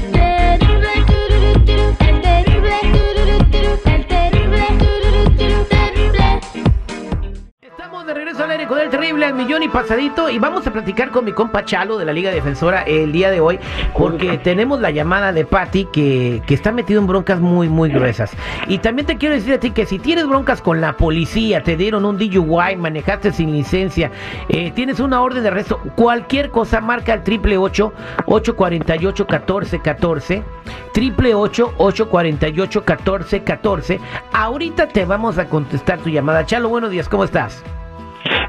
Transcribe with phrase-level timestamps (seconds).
[0.00, 2.47] bed, bed, bed, bed, bed, bed,
[8.08, 11.10] de regreso al aire con el terrible al millón y pasadito y vamos a platicar
[11.10, 13.58] con mi compa Chalo de la Liga Defensora el día de hoy
[13.92, 18.32] porque tenemos la llamada de Patty que, que está metido en broncas muy muy gruesas.
[18.66, 21.76] Y también te quiero decir a ti que si tienes broncas con la policía, te
[21.76, 24.10] dieron un DUI, manejaste sin licencia,
[24.48, 30.42] eh, tienes una orden de arresto, cualquier cosa marca el triple 848 14 14
[30.94, 34.00] triple 848 14 14
[34.32, 36.46] Ahorita te vamos a contestar tu llamada.
[36.46, 37.62] Chalo, buenos días, ¿cómo estás?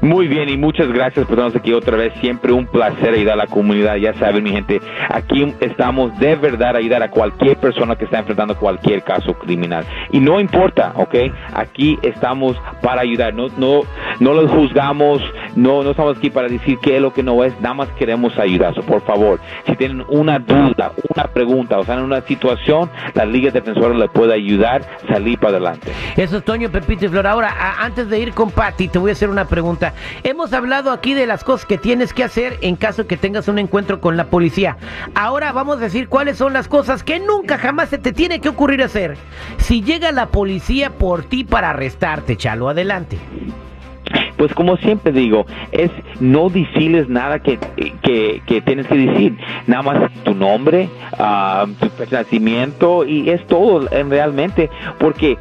[0.00, 2.12] Muy bien y muchas gracias por estarnos aquí otra vez.
[2.20, 3.96] Siempre un placer ayudar a la comunidad.
[3.96, 8.20] Ya saben, mi gente, aquí estamos de verdad a ayudar a cualquier persona que está
[8.20, 9.84] enfrentando cualquier caso criminal.
[10.12, 11.14] Y no importa, ¿ok?
[11.52, 13.34] Aquí estamos para ayudar.
[13.34, 13.80] No, no,
[14.20, 15.20] no los juzgamos,
[15.56, 17.60] no, no estamos aquí para decir qué es lo que no es.
[17.60, 18.74] Nada más queremos ayudar.
[18.86, 23.50] Por favor, si tienen una duda, una pregunta, o sea, en una situación, la Liga
[23.50, 25.90] Defensora le puede ayudar a salir para adelante.
[26.16, 27.26] Eso es Toño, Pepito y Flor.
[27.26, 29.87] Ahora, antes de ir con Patty, te voy a hacer una pregunta.
[30.22, 33.58] Hemos hablado aquí de las cosas que tienes que hacer en caso que tengas un
[33.58, 34.76] encuentro con la policía.
[35.14, 38.48] Ahora vamos a decir cuáles son las cosas que nunca jamás se te tiene que
[38.48, 39.16] ocurrir hacer.
[39.58, 43.18] Si llega la policía por ti para arrestarte, Chalo, adelante.
[44.36, 45.90] Pues como siempre digo, es
[46.20, 47.58] no decirles nada que,
[48.02, 49.36] que, tienes que decir,
[49.66, 55.36] nada más tu nombre, ah, tu nacimiento y es todo en realmente, porque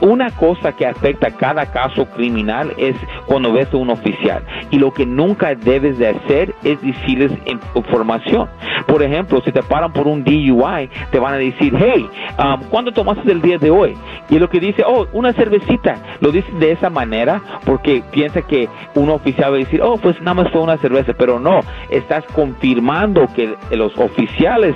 [0.00, 2.96] una cosa que afecta a cada caso criminal es
[3.26, 7.60] cuando ves a un oficial y lo que nunca debes de hacer es decirles in-
[7.74, 8.48] información.
[8.86, 12.08] Por ejemplo, si te paran por un DUI, te van a decir, hey,
[12.38, 13.96] um, ¿cuándo tomaste el día de hoy?
[14.30, 15.96] Y lo que dice, oh, una cervecita.
[16.20, 20.20] Lo dicen de esa manera porque piensa que un oficial va a decir, oh, pues
[20.20, 24.74] nada más fue una cerveza, pero no, estás confirmando que los oficiales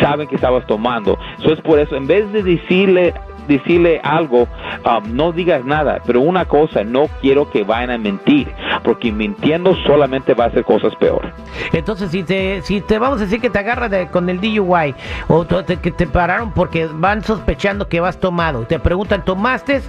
[0.00, 1.18] saben que estabas tomando.
[1.38, 3.14] Eso es por eso, en vez de decirle
[3.48, 8.50] decirle algo, um, no digas nada, pero una cosa, no quiero que vayan a mentir,
[8.82, 11.32] porque mintiendo solamente va a hacer cosas peor.
[11.72, 14.94] Entonces, si te, si te vamos a decir que te agarra de- con el DUI
[15.28, 19.80] o te- que te pararon porque van sospechando que vas tomado, te preguntan, ¿tomaste?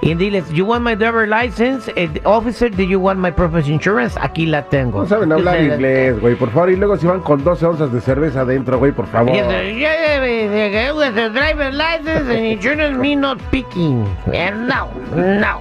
[0.00, 1.92] Y diles, ¿You want my driver license?
[1.96, 4.18] Eh, officer, ¿do you want my professional insurance?
[4.20, 5.00] Aquí la tengo.
[5.02, 6.70] No saben hablar Entonces, inglés, güey, por favor.
[6.70, 9.30] Y luego si van con 12 onzas de cerveza adentro, güey, por favor.
[9.34, 10.20] Y dice, "Yeah,
[11.98, 14.04] license and insurance me not picking.
[14.66, 15.60] No, no.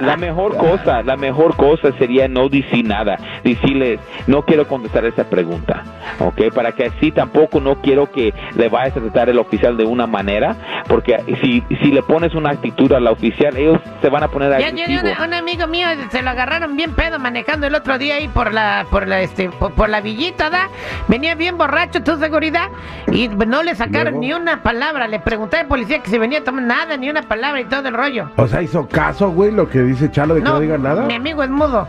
[0.00, 5.24] La mejor cosa, la mejor cosa sería no decir nada, decirles, no quiero contestar esa
[5.28, 5.82] pregunta,
[6.20, 6.52] ¿ok?
[6.54, 10.06] Para que así tampoco no quiero que le vayas a tratar el oficial de una
[10.06, 10.56] manera,
[10.86, 15.02] porque si, si le pones una actitud al oficial, ellos se van a poner agresivos.
[15.02, 18.52] una- un amigo mío se lo agarraron bien pedo manejando el otro día ahí por
[18.52, 20.68] la por la este por, por la villita, ¿da?
[21.08, 22.68] Venía bien borracho, tu seguridad
[23.12, 24.20] y no le sacaron Luego.
[24.20, 25.08] ni una palabra.
[25.08, 27.86] Le pregunté al policía que si venía a tomar nada, ni una palabra y todo
[27.86, 28.30] el rollo.
[28.36, 31.02] O sea, hizo caso, güey, lo que dice Chalo de que no, diga nada.
[31.02, 31.86] mi amigo es mudo.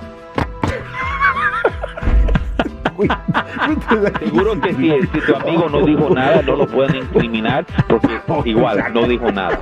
[4.20, 8.84] Seguro que si, si tu amigo no dijo nada, no lo pueden incriminar, porque igual
[8.94, 9.58] no dijo nada.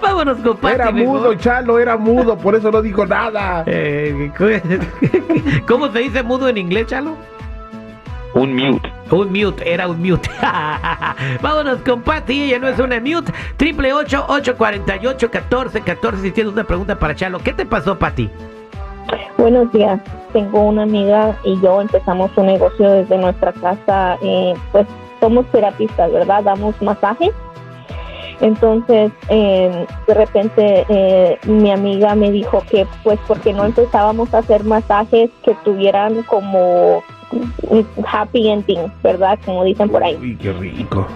[0.00, 0.76] Vámonos, compadre.
[0.76, 3.64] Era mudo, Chalo, era mudo, por eso no dijo nada.
[3.66, 4.30] Eh,
[5.66, 7.16] ¿Cómo se dice mudo en inglés, Chalo?
[8.34, 8.99] Un mute.
[9.10, 10.30] Un mute, era un mute.
[11.42, 13.32] Vámonos con Patty, ella no es una mute.
[13.56, 16.22] Triple ocho ocho cuarenta y ocho catorce catorce.
[16.22, 18.30] Si tienes una pregunta para Chalo, ¿qué te pasó, Patty?
[19.36, 20.00] Buenos días.
[20.32, 24.16] Tengo una amiga y yo empezamos un negocio desde nuestra casa.
[24.22, 24.86] eh, pues
[25.18, 26.44] somos terapistas, ¿verdad?
[26.44, 27.30] Damos masajes.
[28.40, 34.38] Entonces, eh, de repente, eh, mi amiga me dijo que, pues, porque no empezábamos a
[34.38, 37.02] hacer masajes que tuvieran como
[38.06, 39.38] happy ending, ¿verdad?
[39.44, 40.16] Como dicen por ahí.
[40.16, 41.06] Uy, qué rico.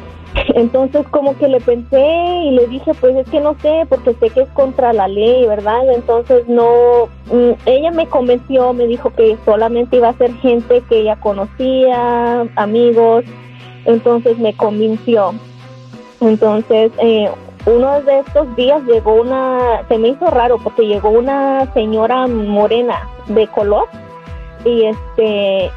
[0.54, 2.04] Entonces como que le pensé
[2.44, 5.46] y le dije, pues es que no sé, porque sé que es contra la ley,
[5.46, 5.80] ¿verdad?
[5.94, 11.00] Entonces no, mm, ella me convenció, me dijo que solamente iba a ser gente que
[11.00, 13.24] ella conocía, amigos,
[13.84, 15.34] entonces me convenció.
[16.20, 17.30] Entonces, eh,
[17.66, 23.08] uno de estos días llegó una, se me hizo raro porque llegó una señora morena
[23.28, 23.88] de color
[24.64, 25.70] y este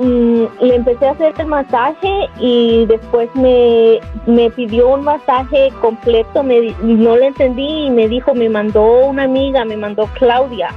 [0.00, 6.42] mm, le empecé a hacer el masaje y después me, me pidió un masaje completo,
[6.42, 10.70] me, no le entendí y me dijo, me mandó una amiga, me mandó Claudia.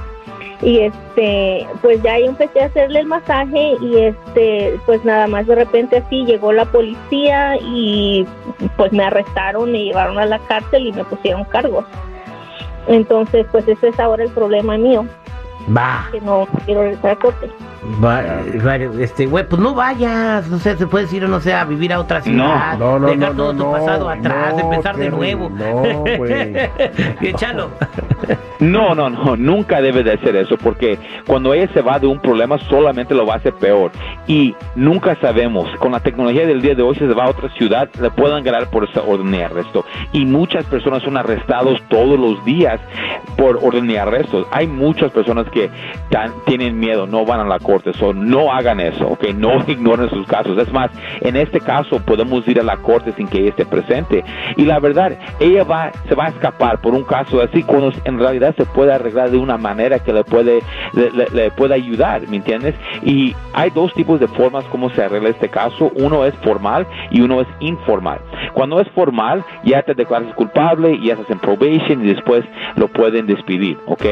[0.62, 5.46] Y este, pues ya yo empecé a hacerle el masaje y este, pues nada más
[5.46, 8.26] de repente así llegó la policía y
[8.76, 11.84] pues me arrestaron, me llevaron a la cárcel y me pusieron cargos.
[12.86, 15.06] Entonces, pues ese es ahora el problema mío,
[15.74, 16.08] Va.
[16.12, 17.50] que no quiero regresar a corte.
[18.02, 18.22] Va,
[18.64, 21.92] va, este, güey, pues no vayas, no sé, se puedes ir, no sé, a vivir
[21.92, 24.96] a otra ciudad, No, no, dejar no, todo no, tu no, pasado atrás, no, empezar
[24.96, 25.50] de Terry, nuevo.
[25.50, 26.56] no, güey.
[27.20, 27.70] Y échalo.
[28.60, 32.20] No, no, no, nunca debe de hacer eso porque cuando ella se va de un
[32.20, 33.90] problema solamente lo va a hacer peor
[34.26, 37.48] y nunca sabemos, con la tecnología del día de hoy si se va a otra
[37.50, 42.18] ciudad le pueden ganar por esa orden de arresto y muchas personas son arrestados todos
[42.18, 42.80] los días
[43.36, 44.46] por orden de arresto.
[44.50, 45.70] Hay muchas personas que
[46.46, 50.26] tienen miedo, no van a la corte, so no hagan eso, ok, no ignoren sus
[50.26, 50.56] casos.
[50.58, 50.90] Es más,
[51.20, 54.24] en este caso podemos ir a la corte sin que ella esté presente
[54.56, 58.18] y la verdad, ella va, se va a escapar por un caso así cuando en
[58.18, 60.60] realidad se puede arreglar de una manera que le puede,
[60.92, 62.74] le, puede ayudar, ¿me entiendes?
[63.02, 65.90] Y hay dos tipos de formas como se arregla este caso.
[65.96, 68.20] Uno es formal y uno es informal.
[68.52, 72.44] Cuando es formal, ya te declaras culpable, ya estás en probation y después
[72.76, 74.04] lo pueden despedir, ¿ok?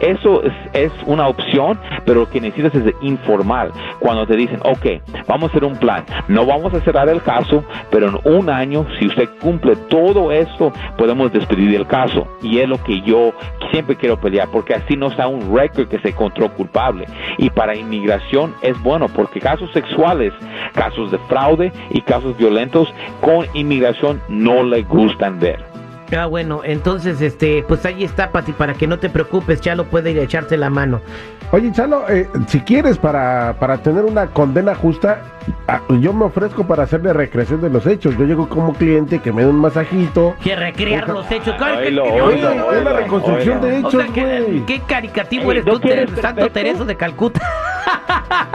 [0.00, 3.72] Eso es, es una opción, pero lo que necesitas es de informal.
[3.98, 7.64] Cuando te dicen, ok, vamos a hacer un plan, no vamos a cerrar el caso,
[7.90, 12.26] pero en un año, si usted cumple todo esto, podemos despedir el caso.
[12.40, 13.32] Y es lo que yo
[13.70, 17.06] siempre quiero pelear, porque así no está un récord que se encontró culpable.
[17.38, 20.32] Y para inmigración es bueno, porque casos sexuales,
[20.74, 25.75] casos de fraude y casos violentos con inmigración no le gustan ver.
[26.16, 30.10] Ah, bueno, entonces, este, pues ahí está, Pati, para que no te preocupes, Chalo puede
[30.12, 31.00] ir a echarte la mano.
[31.52, 35.22] Oye, Chalo, eh, si quieres para, para tener una condena justa,
[35.68, 38.16] ah, yo me ofrezco para hacerle recreación de los hechos.
[38.18, 40.34] Yo llego como cliente que me dé un masajito.
[40.42, 41.54] Que recrear los hechos.
[41.60, 43.66] Ay, Oílo, que- que- oílo, Oye, es la reconstrucción oílo.
[43.68, 44.66] de O hechos, sea, que- güey.
[44.66, 45.88] qué caricativo Ey, eres ¿no tú,
[46.20, 46.50] Santo?
[46.50, 47.40] Tereso de Calcuta.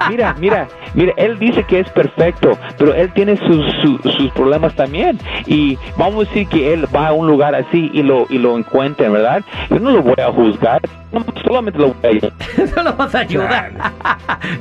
[0.09, 4.75] Mira, mira, mira, él dice que es perfecto, pero él tiene sus, sus, sus problemas
[4.75, 5.19] también.
[5.45, 8.57] Y vamos a decir que él va a un lugar así y lo, y lo
[8.57, 9.43] encuentra, ¿verdad?
[9.69, 10.81] Yo no lo voy a juzgar,
[11.45, 12.19] solamente lo voy
[12.77, 13.71] a lo vas a ayudar.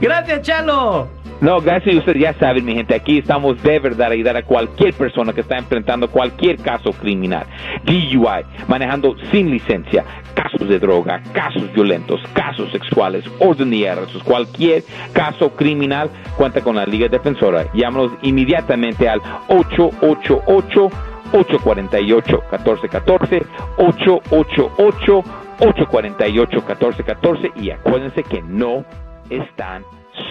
[0.01, 1.20] Gracias, Chalo.
[1.41, 4.43] No, gracias a usted, ya saben, mi gente, aquí estamos de verdad a ayudar a
[4.43, 7.47] cualquier persona que está enfrentando cualquier caso criminal.
[7.85, 10.05] DUI, manejando sin licencia,
[10.35, 14.85] casos de droga, casos violentos, casos sexuales, orden y arrestos, cualquier
[15.15, 17.73] caso criminal, cuenta con la Liga Defensora.
[17.73, 20.91] Llámanos inmediatamente al 888
[21.33, 23.43] 848 1414
[23.79, 25.25] 888
[25.59, 28.85] 848 1414 y acuérdense que no
[29.31, 29.85] están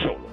[0.03, 0.28] solos.